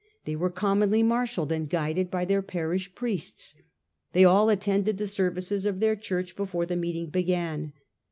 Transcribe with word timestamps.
They 0.25 0.35
were 0.35 0.49
commonly 0.49 1.03
marshalled 1.03 1.51
and 1.51 1.69
guided 1.69 2.09
hy 2.11 2.25
their 2.25 2.41
parish 2.41 2.95
priests. 2.95 3.53
They 4.13 4.25
all 4.25 4.49
attended 4.49 4.97
the 4.97 5.05
services 5.05 5.63
of 5.63 5.79
their 5.79 5.95
Church 5.95 6.35
before 6.35 6.65
the 6.65 6.75
meeting 6.75 7.11
began. 7.11 7.73